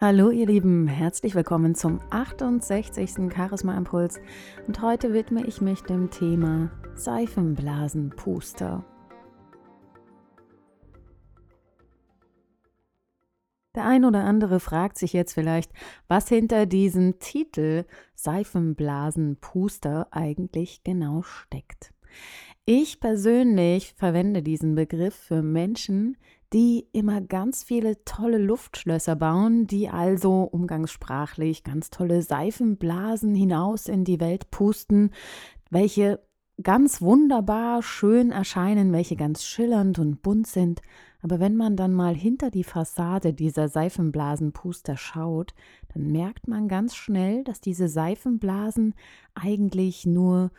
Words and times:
Hallo 0.00 0.30
ihr 0.30 0.46
Lieben, 0.46 0.86
herzlich 0.86 1.34
willkommen 1.34 1.74
zum 1.74 1.98
68. 2.10 3.32
Charisma 3.34 3.76
Impuls 3.76 4.20
und 4.68 4.80
heute 4.80 5.12
widme 5.12 5.44
ich 5.44 5.60
mich 5.60 5.80
dem 5.80 6.08
Thema 6.08 6.70
Seifenblasenpuster. 6.94 8.84
Der 13.74 13.86
ein 13.86 14.04
oder 14.04 14.22
andere 14.22 14.60
fragt 14.60 14.98
sich 14.98 15.12
jetzt 15.12 15.32
vielleicht, 15.32 15.72
was 16.06 16.28
hinter 16.28 16.66
diesem 16.66 17.18
Titel 17.18 17.84
Seifenblasenpuster 18.14 20.06
eigentlich 20.12 20.84
genau 20.84 21.22
steckt. 21.22 21.92
Ich 22.66 23.00
persönlich 23.00 23.94
verwende 23.96 24.42
diesen 24.42 24.76
Begriff 24.76 25.16
für 25.16 25.42
Menschen, 25.42 26.16
die 26.52 26.88
immer 26.92 27.20
ganz 27.20 27.62
viele 27.62 28.02
tolle 28.04 28.38
Luftschlösser 28.38 29.16
bauen, 29.16 29.66
die 29.66 29.88
also 29.88 30.42
umgangssprachlich 30.42 31.62
ganz 31.62 31.90
tolle 31.90 32.22
Seifenblasen 32.22 33.34
hinaus 33.34 33.86
in 33.86 34.04
die 34.04 34.20
Welt 34.20 34.50
pusten, 34.50 35.10
welche 35.70 36.20
ganz 36.62 37.02
wunderbar 37.02 37.82
schön 37.82 38.30
erscheinen, 38.30 38.92
welche 38.92 39.16
ganz 39.16 39.44
schillernd 39.44 39.98
und 39.98 40.22
bunt 40.22 40.46
sind. 40.46 40.80
Aber 41.20 41.38
wenn 41.38 41.56
man 41.56 41.76
dann 41.76 41.92
mal 41.92 42.14
hinter 42.14 42.50
die 42.50 42.64
Fassade 42.64 43.34
dieser 43.34 43.68
Seifenblasenpuster 43.68 44.96
schaut, 44.96 45.54
dann 45.92 46.10
merkt 46.10 46.48
man 46.48 46.68
ganz 46.68 46.94
schnell, 46.94 47.44
dass 47.44 47.60
diese 47.60 47.88
Seifenblasen 47.88 48.94
eigentlich 49.34 50.06
nur 50.06 50.50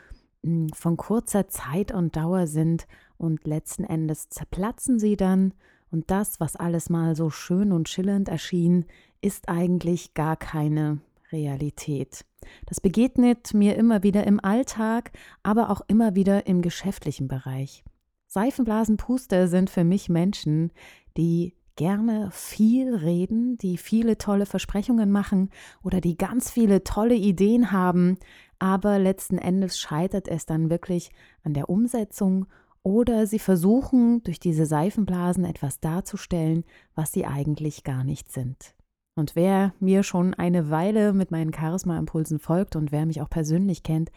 hm, 0.44 0.70
von 0.70 0.98
kurzer 0.98 1.48
Zeit 1.48 1.94
und 1.94 2.16
Dauer 2.16 2.48
sind 2.48 2.88
und 3.18 3.46
letzten 3.48 3.84
Endes 3.84 4.30
zerplatzen 4.30 5.00
sie 5.00 5.18
dann 5.18 5.54
und 5.92 6.12
das, 6.12 6.40
was 6.40 6.56
alles 6.56 6.90
mal 6.90 7.16
so 7.16 7.30
schön 7.30 7.72
und 7.72 7.90
schillernd 7.90 8.30
erschien, 8.30 8.86
ist 9.22 9.50
eigentlich 9.50 10.14
gar 10.14 10.38
keine 10.38 11.00
Realität. 11.32 12.26
Das 12.66 12.80
begegnet 12.80 13.54
mir 13.54 13.76
immer 13.76 14.04
wieder 14.04 14.26
im 14.26 14.44
Alltag, 14.44 15.12
aber 15.44 15.70
auch 15.70 15.82
immer 15.88 16.16
wieder 16.16 16.48
im 16.48 16.62
geschäftlichen 16.62 17.28
Bereich. 17.28 17.84
Seifenblasenpuster 18.28 19.48
sind 19.48 19.70
für 19.70 19.84
mich 19.84 20.10
Menschen, 20.10 20.72
die 21.18 21.56
gerne 21.76 22.30
viel 22.32 22.94
reden, 22.94 23.58
die 23.58 23.78
viele 23.78 24.18
tolle 24.18 24.46
Versprechungen 24.46 25.12
machen 25.12 25.50
oder 25.82 26.02
die 26.02 26.18
ganz 26.18 26.52
viele 26.52 26.84
tolle 26.84 27.16
Ideen 27.16 27.72
haben, 27.72 28.18
aber 28.60 29.00
letzten 29.00 29.38
Endes 29.38 29.80
scheitert 29.80 30.28
es 30.28 30.46
dann 30.46 30.70
wirklich 30.70 31.10
an 31.44 31.54
der 31.54 31.70
Umsetzung 31.70 32.48
oder 32.84 33.28
sie 33.28 33.40
versuchen 33.40 34.24
durch 34.24 34.40
diese 34.40 34.66
Seifenblasen 34.66 35.46
etwas 35.46 35.80
darzustellen, 35.80 36.64
was 36.96 37.12
sie 37.12 37.26
eigentlich 37.26 37.84
gar 37.84 38.04
nicht 38.04 38.32
sind. 38.32 38.76
Und 39.20 39.36
wer 39.36 39.74
mir 39.82 40.04
schon 40.04 40.34
eine 40.34 40.70
Weile 40.70 41.12
mit 41.12 41.30
meinen 41.30 41.54
Charisma-Impulsen 41.54 42.40
folgt 42.40 42.78
und 42.78 42.94
wer 42.94 43.06
mich 43.06 43.22
auch 43.22 43.30
persönlich 43.30 43.84
kennt, 43.84 44.12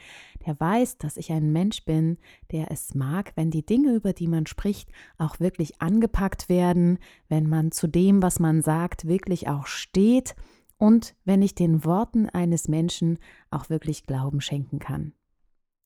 der 0.46 0.58
weiß, 0.58 0.98
dass 0.98 1.16
ich 1.16 1.32
ein 1.32 1.50
Mensch 1.50 1.84
bin, 1.84 2.18
der 2.52 2.70
es 2.70 2.94
mag, 2.94 3.32
wenn 3.34 3.50
die 3.50 3.66
Dinge, 3.66 3.94
über 3.94 4.12
die 4.12 4.28
man 4.28 4.46
spricht, 4.46 4.90
auch 5.18 5.40
wirklich 5.40 5.82
angepackt 5.82 6.48
werden, 6.48 6.98
wenn 7.28 7.48
man 7.48 7.72
zu 7.72 7.88
dem, 7.88 8.22
was 8.22 8.38
man 8.38 8.62
sagt, 8.62 9.08
wirklich 9.08 9.48
auch 9.48 9.66
steht 9.66 10.36
und 10.78 11.16
wenn 11.24 11.42
ich 11.42 11.56
den 11.56 11.84
Worten 11.84 12.28
eines 12.28 12.68
Menschen 12.68 13.18
auch 13.50 13.70
wirklich 13.70 14.06
Glauben 14.06 14.40
schenken 14.40 14.78
kann. 14.78 15.14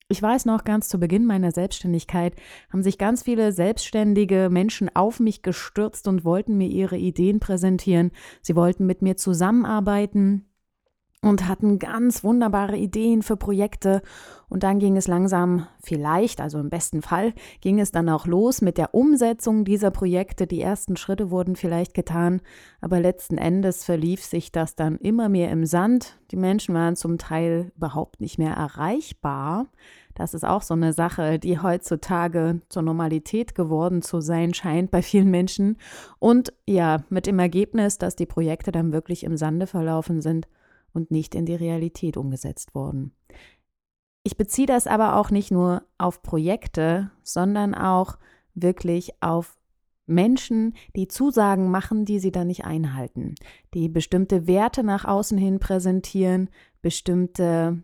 Ich 0.08 0.22
weiß 0.22 0.44
noch, 0.44 0.62
ganz 0.62 0.88
zu 0.88 1.00
Beginn 1.00 1.26
meiner 1.26 1.50
Selbstständigkeit 1.50 2.36
haben 2.72 2.84
sich 2.84 2.96
ganz 2.96 3.24
viele 3.24 3.50
selbstständige 3.50 4.50
Menschen 4.52 4.88
auf 4.94 5.18
mich 5.18 5.42
gestürzt 5.42 6.06
und 6.06 6.24
wollten 6.24 6.56
mir 6.56 6.68
ihre 6.68 6.96
Ideen 6.96 7.40
präsentieren. 7.40 8.12
Sie 8.40 8.54
wollten 8.54 8.86
mit 8.86 9.02
mir 9.02 9.16
zusammenarbeiten 9.16 10.45
und 11.26 11.48
hatten 11.48 11.78
ganz 11.78 12.22
wunderbare 12.24 12.76
Ideen 12.76 13.22
für 13.22 13.36
Projekte. 13.36 14.02
Und 14.48 14.62
dann 14.62 14.78
ging 14.78 14.96
es 14.96 15.08
langsam, 15.08 15.66
vielleicht, 15.82 16.40
also 16.40 16.60
im 16.60 16.70
besten 16.70 17.02
Fall, 17.02 17.34
ging 17.60 17.80
es 17.80 17.90
dann 17.90 18.08
auch 18.08 18.26
los 18.26 18.62
mit 18.62 18.78
der 18.78 18.94
Umsetzung 18.94 19.64
dieser 19.64 19.90
Projekte. 19.90 20.46
Die 20.46 20.60
ersten 20.60 20.96
Schritte 20.96 21.30
wurden 21.30 21.56
vielleicht 21.56 21.94
getan, 21.94 22.40
aber 22.80 23.00
letzten 23.00 23.38
Endes 23.38 23.84
verlief 23.84 24.24
sich 24.24 24.52
das 24.52 24.76
dann 24.76 24.98
immer 24.98 25.28
mehr 25.28 25.50
im 25.50 25.66
Sand. 25.66 26.16
Die 26.30 26.36
Menschen 26.36 26.74
waren 26.74 26.94
zum 26.94 27.18
Teil 27.18 27.72
überhaupt 27.76 28.20
nicht 28.20 28.38
mehr 28.38 28.54
erreichbar. 28.54 29.66
Das 30.14 30.32
ist 30.32 30.44
auch 30.44 30.62
so 30.62 30.74
eine 30.74 30.92
Sache, 30.92 31.38
die 31.38 31.58
heutzutage 31.58 32.60
zur 32.68 32.82
Normalität 32.82 33.54
geworden 33.54 34.00
zu 34.00 34.20
sein 34.20 34.54
scheint 34.54 34.90
bei 34.90 35.02
vielen 35.02 35.30
Menschen. 35.30 35.76
Und 36.20 36.52
ja, 36.66 37.04
mit 37.10 37.26
dem 37.26 37.38
Ergebnis, 37.38 37.98
dass 37.98 38.16
die 38.16 38.26
Projekte 38.26 38.70
dann 38.70 38.92
wirklich 38.92 39.24
im 39.24 39.36
Sande 39.36 39.66
verlaufen 39.66 40.22
sind 40.22 40.46
und 40.96 41.10
nicht 41.10 41.34
in 41.34 41.46
die 41.46 41.54
Realität 41.54 42.16
umgesetzt 42.16 42.74
wurden. 42.74 43.12
Ich 44.24 44.36
beziehe 44.36 44.66
das 44.66 44.88
aber 44.88 45.16
auch 45.16 45.30
nicht 45.30 45.52
nur 45.52 45.84
auf 45.98 46.22
Projekte, 46.22 47.12
sondern 47.22 47.74
auch 47.74 48.18
wirklich 48.54 49.12
auf 49.20 49.56
Menschen, 50.06 50.74
die 50.96 51.06
Zusagen 51.06 51.70
machen, 51.70 52.04
die 52.04 52.18
sie 52.18 52.32
dann 52.32 52.46
nicht 52.48 52.64
einhalten, 52.64 53.34
die 53.74 53.88
bestimmte 53.88 54.46
Werte 54.46 54.82
nach 54.82 55.04
außen 55.04 55.38
hin 55.38 55.58
präsentieren, 55.60 56.48
bestimmte 56.82 57.82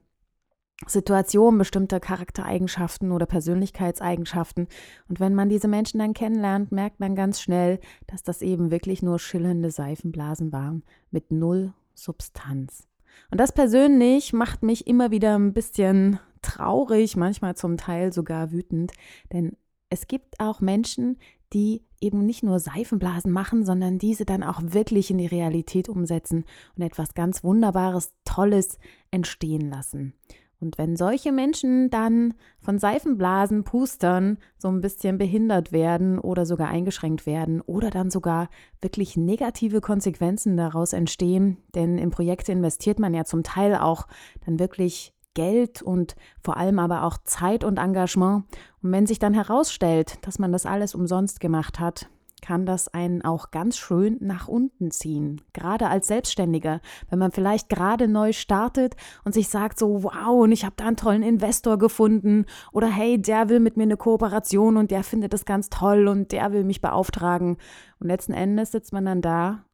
Situationen, 0.86 1.58
bestimmte 1.58 2.00
Charaktereigenschaften 2.00 3.12
oder 3.12 3.26
Persönlichkeitseigenschaften. 3.26 4.66
Und 5.08 5.20
wenn 5.20 5.34
man 5.34 5.48
diese 5.48 5.68
Menschen 5.68 5.98
dann 5.98 6.14
kennenlernt, 6.14 6.72
merkt 6.72 6.98
man 6.98 7.14
ganz 7.14 7.40
schnell, 7.40 7.78
dass 8.06 8.22
das 8.22 8.42
eben 8.42 8.70
wirklich 8.70 9.02
nur 9.02 9.18
schillernde 9.18 9.70
Seifenblasen 9.70 10.52
waren 10.52 10.82
mit 11.10 11.30
null 11.30 11.72
Substanz. 11.94 12.88
Und 13.30 13.38
das 13.38 13.52
persönlich 13.52 14.32
macht 14.32 14.62
mich 14.62 14.86
immer 14.86 15.10
wieder 15.10 15.38
ein 15.38 15.52
bisschen 15.52 16.18
traurig, 16.42 17.16
manchmal 17.16 17.56
zum 17.56 17.76
Teil 17.76 18.12
sogar 18.12 18.52
wütend, 18.52 18.92
denn 19.32 19.56
es 19.90 20.06
gibt 20.06 20.40
auch 20.40 20.60
Menschen, 20.60 21.18
die 21.52 21.84
eben 22.00 22.24
nicht 22.24 22.42
nur 22.42 22.58
Seifenblasen 22.58 23.30
machen, 23.30 23.64
sondern 23.64 23.98
diese 23.98 24.24
dann 24.24 24.42
auch 24.42 24.60
wirklich 24.62 25.10
in 25.10 25.18
die 25.18 25.26
Realität 25.26 25.88
umsetzen 25.88 26.44
und 26.76 26.82
etwas 26.82 27.14
ganz 27.14 27.44
Wunderbares, 27.44 28.12
Tolles 28.24 28.78
entstehen 29.10 29.70
lassen. 29.70 30.14
Und 30.62 30.78
wenn 30.78 30.96
solche 30.96 31.32
Menschen 31.32 31.90
dann 31.90 32.34
von 32.60 32.78
Seifenblasen, 32.78 33.64
Pustern 33.64 34.38
so 34.56 34.68
ein 34.68 34.80
bisschen 34.80 35.18
behindert 35.18 35.72
werden 35.72 36.20
oder 36.20 36.46
sogar 36.46 36.68
eingeschränkt 36.68 37.26
werden 37.26 37.60
oder 37.60 37.90
dann 37.90 38.12
sogar 38.12 38.48
wirklich 38.80 39.16
negative 39.16 39.80
Konsequenzen 39.80 40.56
daraus 40.56 40.92
entstehen, 40.92 41.58
denn 41.74 41.98
in 41.98 42.10
Projekte 42.10 42.52
investiert 42.52 43.00
man 43.00 43.12
ja 43.12 43.24
zum 43.24 43.42
Teil 43.42 43.74
auch 43.74 44.06
dann 44.46 44.60
wirklich 44.60 45.12
Geld 45.34 45.82
und 45.82 46.14
vor 46.40 46.56
allem 46.56 46.78
aber 46.78 47.04
auch 47.04 47.18
Zeit 47.24 47.64
und 47.64 47.78
Engagement. 47.78 48.44
Und 48.82 48.92
wenn 48.92 49.06
sich 49.06 49.18
dann 49.18 49.34
herausstellt, 49.34 50.18
dass 50.22 50.38
man 50.38 50.52
das 50.52 50.64
alles 50.64 50.94
umsonst 50.94 51.40
gemacht 51.40 51.80
hat, 51.80 52.08
kann 52.42 52.66
das 52.66 52.88
einen 52.88 53.22
auch 53.22 53.50
ganz 53.50 53.78
schön 53.78 54.18
nach 54.20 54.48
unten 54.48 54.90
ziehen. 54.90 55.40
Gerade 55.52 55.88
als 55.88 56.08
Selbstständiger, 56.08 56.80
wenn 57.08 57.18
man 57.18 57.32
vielleicht 57.32 57.68
gerade 57.68 58.08
neu 58.08 58.32
startet 58.32 58.96
und 59.24 59.32
sich 59.32 59.48
sagt 59.48 59.78
so, 59.78 60.02
wow, 60.02 60.42
und 60.42 60.52
ich 60.52 60.64
habe 60.64 60.74
da 60.76 60.86
einen 60.86 60.96
tollen 60.96 61.22
Investor 61.22 61.78
gefunden 61.78 62.44
oder 62.72 62.88
hey, 62.88 63.22
der 63.22 63.48
will 63.48 63.60
mit 63.60 63.76
mir 63.76 63.84
eine 63.84 63.96
Kooperation 63.96 64.76
und 64.76 64.90
der 64.90 65.04
findet 65.04 65.32
das 65.32 65.44
ganz 65.44 65.70
toll 65.70 66.08
und 66.08 66.32
der 66.32 66.52
will 66.52 66.64
mich 66.64 66.80
beauftragen. 66.80 67.56
Und 68.00 68.08
letzten 68.08 68.32
Endes 68.32 68.72
sitzt 68.72 68.92
man 68.92 69.06
dann 69.06 69.22
da 69.22 69.64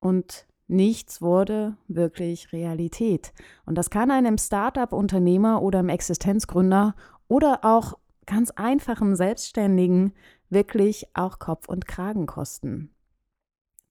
und 0.00 0.46
nichts 0.66 1.20
wurde 1.20 1.76
wirklich 1.88 2.52
Realität. 2.52 3.32
Und 3.66 3.76
das 3.76 3.90
kann 3.90 4.10
einem 4.10 4.38
Startup-Unternehmer 4.38 5.62
oder 5.62 5.80
einem 5.80 5.90
Existenzgründer 5.90 6.94
oder 7.28 7.60
auch 7.62 7.98
ganz 8.26 8.50
einfachen 8.52 9.16
Selbstständigen 9.16 10.14
wirklich 10.50 11.06
auch 11.14 11.38
Kopf 11.38 11.68
und 11.68 11.86
Kragen 11.86 12.26
kosten. 12.26 12.90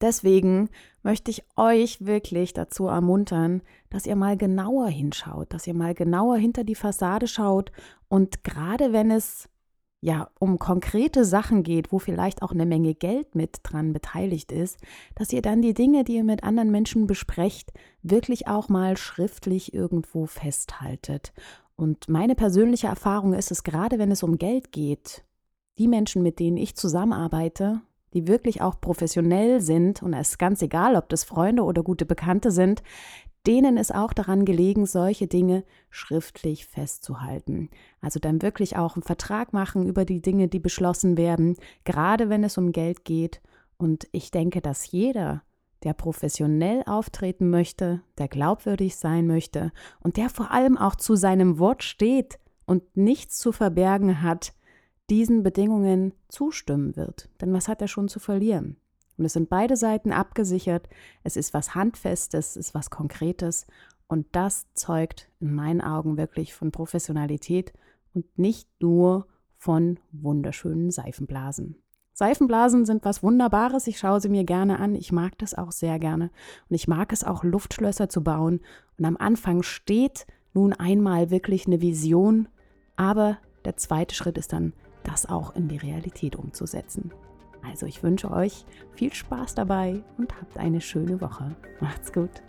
Deswegen 0.01 0.69
möchte 1.03 1.29
ich 1.29 1.43
euch 1.57 2.05
wirklich 2.05 2.53
dazu 2.53 2.87
ermuntern, 2.87 3.61
dass 3.89 4.05
ihr 4.05 4.15
mal 4.15 4.37
genauer 4.37 4.87
hinschaut, 4.87 5.53
dass 5.53 5.67
ihr 5.67 5.73
mal 5.73 5.93
genauer 5.93 6.37
hinter 6.37 6.63
die 6.63 6.75
Fassade 6.75 7.27
schaut 7.27 7.71
und 8.07 8.43
gerade 8.43 8.93
wenn 8.93 9.11
es 9.11 9.49
ja 10.01 10.29
um 10.39 10.59
konkrete 10.59 11.25
Sachen 11.25 11.63
geht, 11.63 11.91
wo 11.91 11.99
vielleicht 11.99 12.41
auch 12.41 12.51
eine 12.51 12.65
Menge 12.65 12.95
Geld 12.95 13.35
mit 13.35 13.59
dran 13.63 13.91
beteiligt 13.91 14.53
ist, 14.53 14.77
dass 15.15 15.33
ihr 15.33 15.41
dann 15.41 15.61
die 15.61 15.73
Dinge, 15.73 16.05
die 16.05 16.15
ihr 16.15 16.23
mit 16.23 16.43
anderen 16.45 16.71
Menschen 16.71 17.05
besprecht, 17.05 17.73
wirklich 18.01 18.47
auch 18.47 18.69
mal 18.69 18.95
schriftlich 18.95 19.73
irgendwo 19.73 20.25
festhaltet. 20.25 21.33
Und 21.75 22.07
meine 22.07 22.35
persönliche 22.35 22.87
Erfahrung 22.87 23.33
ist 23.33 23.51
es 23.51 23.63
gerade, 23.63 23.99
wenn 23.99 24.11
es 24.11 24.23
um 24.23 24.37
Geld 24.37 24.71
geht, 24.71 25.23
die 25.79 25.87
Menschen, 25.87 26.21
mit 26.21 26.39
denen 26.39 26.57
ich 26.57 26.75
zusammenarbeite, 26.75 27.81
die 28.13 28.27
wirklich 28.27 28.61
auch 28.61 28.81
professionell 28.81 29.61
sind, 29.61 30.03
und 30.03 30.13
es 30.13 30.31
ist 30.31 30.39
ganz 30.39 30.61
egal, 30.61 30.95
ob 30.95 31.09
das 31.09 31.23
Freunde 31.23 31.63
oder 31.63 31.83
gute 31.83 32.05
Bekannte 32.05 32.51
sind, 32.51 32.83
denen 33.47 33.77
ist 33.77 33.95
auch 33.95 34.11
daran 34.11 34.43
gelegen, 34.43 34.85
solche 34.85 35.27
Dinge 35.27 35.63
schriftlich 35.89 36.65
festzuhalten. 36.65 37.69
Also 38.01 38.19
dann 38.19 38.41
wirklich 38.41 38.75
auch 38.75 38.95
einen 38.95 39.03
Vertrag 39.03 39.53
machen 39.53 39.87
über 39.87 40.03
die 40.03 40.21
Dinge, 40.21 40.49
die 40.49 40.59
beschlossen 40.59 41.17
werden, 41.17 41.55
gerade 41.85 42.29
wenn 42.29 42.43
es 42.43 42.57
um 42.57 42.73
Geld 42.73 43.05
geht. 43.05 43.41
Und 43.77 44.07
ich 44.11 44.31
denke, 44.31 44.59
dass 44.59 44.91
jeder, 44.91 45.43
der 45.83 45.93
professionell 45.93 46.83
auftreten 46.85 47.49
möchte, 47.49 48.01
der 48.17 48.27
glaubwürdig 48.27 48.97
sein 48.97 49.25
möchte 49.25 49.71
und 50.01 50.17
der 50.17 50.29
vor 50.29 50.51
allem 50.51 50.77
auch 50.77 50.95
zu 50.95 51.15
seinem 51.15 51.57
Wort 51.57 51.83
steht 51.83 52.39
und 52.65 52.97
nichts 52.97 53.37
zu 53.37 53.53
verbergen 53.53 54.21
hat, 54.21 54.53
diesen 55.09 55.43
Bedingungen 55.43 56.13
zustimmen 56.27 56.95
wird. 56.95 57.29
Denn 57.41 57.53
was 57.53 57.67
hat 57.67 57.81
er 57.81 57.87
schon 57.87 58.07
zu 58.07 58.19
verlieren? 58.19 58.77
Und 59.17 59.25
es 59.25 59.33
sind 59.33 59.49
beide 59.49 59.75
Seiten 59.75 60.13
abgesichert. 60.13 60.87
Es 61.23 61.35
ist 61.35 61.53
was 61.53 61.75
Handfestes, 61.75 62.51
es 62.51 62.55
ist 62.55 62.73
was 62.73 62.89
Konkretes. 62.89 63.67
Und 64.07 64.27
das 64.31 64.67
zeugt 64.73 65.29
in 65.39 65.53
meinen 65.53 65.81
Augen 65.81 66.17
wirklich 66.17 66.53
von 66.53 66.71
Professionalität 66.71 67.73
und 68.13 68.39
nicht 68.39 68.69
nur 68.79 69.27
von 69.57 69.99
wunderschönen 70.11 70.89
Seifenblasen. 70.89 71.75
Seifenblasen 72.13 72.85
sind 72.85 73.05
was 73.05 73.23
Wunderbares. 73.23 73.87
Ich 73.87 73.99
schaue 73.99 74.19
sie 74.19 74.29
mir 74.29 74.43
gerne 74.43 74.79
an. 74.79 74.95
Ich 74.95 75.11
mag 75.11 75.37
das 75.37 75.53
auch 75.53 75.71
sehr 75.71 75.99
gerne. 75.99 76.31
Und 76.69 76.75
ich 76.75 76.87
mag 76.87 77.13
es 77.13 77.23
auch, 77.23 77.43
Luftschlösser 77.43 78.09
zu 78.09 78.23
bauen. 78.23 78.61
Und 78.97 79.05
am 79.05 79.15
Anfang 79.17 79.63
steht 79.63 80.25
nun 80.53 80.73
einmal 80.73 81.29
wirklich 81.29 81.67
eine 81.67 81.81
Vision. 81.81 82.47
Aber 82.95 83.37
der 83.63 83.77
zweite 83.77 84.15
Schritt 84.15 84.37
ist 84.37 84.53
dann, 84.53 84.73
das 85.03 85.27
auch 85.27 85.55
in 85.55 85.67
die 85.67 85.77
Realität 85.77 86.35
umzusetzen. 86.35 87.11
Also 87.63 87.85
ich 87.85 88.03
wünsche 88.03 88.31
euch 88.31 88.65
viel 88.93 89.13
Spaß 89.13 89.55
dabei 89.55 90.01
und 90.17 90.33
habt 90.39 90.57
eine 90.57 90.81
schöne 90.81 91.19
Woche. 91.21 91.55
Macht's 91.81 92.13
gut. 92.13 92.41